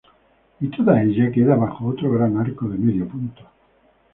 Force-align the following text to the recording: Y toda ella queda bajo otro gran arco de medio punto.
Y 0.59 0.67
toda 0.69 0.99
ella 1.03 1.31
queda 1.31 1.53
bajo 1.55 1.85
otro 1.85 2.11
gran 2.11 2.35
arco 2.35 2.67
de 2.67 2.75
medio 2.79 3.07
punto. 3.07 3.43